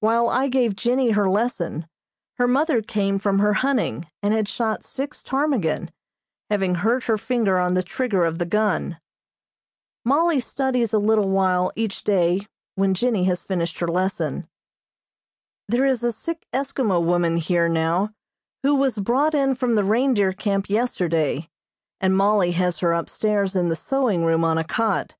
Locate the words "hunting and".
3.52-4.34